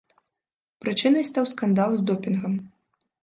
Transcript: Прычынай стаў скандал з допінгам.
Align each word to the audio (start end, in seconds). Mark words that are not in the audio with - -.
Прычынай 0.85 1.27
стаў 1.29 1.45
скандал 1.53 1.91
з 1.99 2.05
допінгам. 2.13 2.57